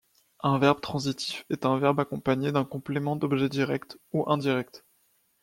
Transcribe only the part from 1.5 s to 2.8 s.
est un verbe accompagné d'un